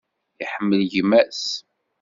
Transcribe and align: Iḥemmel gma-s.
Iḥemmel 0.43 0.81
gma-s. 0.93 1.43